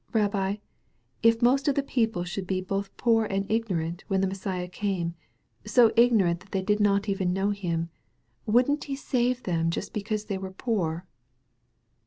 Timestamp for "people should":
1.83-2.47